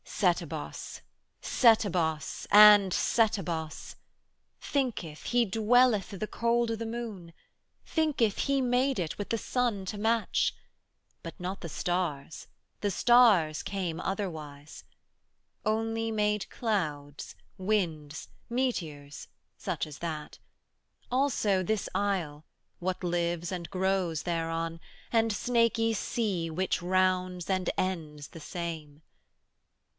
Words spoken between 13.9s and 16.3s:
otherwise; Only